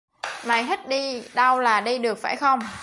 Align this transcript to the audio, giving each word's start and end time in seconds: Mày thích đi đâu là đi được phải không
Mày 0.45 0.63
thích 0.63 0.87
đi 0.87 1.23
đâu 1.33 1.59
là 1.59 1.81
đi 1.81 1.97
được 1.97 2.17
phải 2.17 2.35
không 2.35 2.59